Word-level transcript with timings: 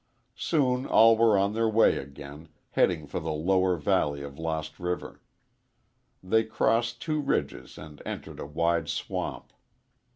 Soon 0.35 0.87
all 0.87 1.15
were 1.15 1.37
on 1.37 1.53
their 1.53 1.69
way 1.69 1.97
again, 1.97 2.49
heading 2.71 3.05
for 3.05 3.19
the 3.19 3.31
lower 3.31 3.77
valley 3.77 4.23
of 4.23 4.39
Lost 4.39 4.79
River. 4.79 5.21
They 6.23 6.43
crossed 6.43 7.03
two 7.03 7.19
ridges 7.21 7.77
and 7.77 8.01
entered 8.03 8.39
a 8.39 8.47
wide 8.47 8.89
swamp. 8.89 9.53